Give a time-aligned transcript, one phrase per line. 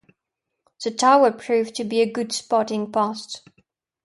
[0.83, 3.47] The tower proved to be a good spotting post.